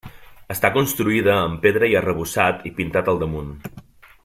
[0.53, 3.55] Està construïda amb pedra i arrebossat i pintat al damunt.